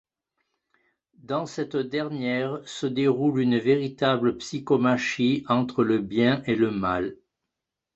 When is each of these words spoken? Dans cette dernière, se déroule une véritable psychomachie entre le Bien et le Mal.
Dans 1.19 1.45
cette 1.45 1.75
dernière, 1.77 2.59
se 2.67 2.87
déroule 2.87 3.39
une 3.39 3.59
véritable 3.59 4.35
psychomachie 4.37 5.45
entre 5.47 5.83
le 5.83 5.99
Bien 5.99 6.41
et 6.47 6.55
le 6.55 6.71
Mal. 6.71 7.17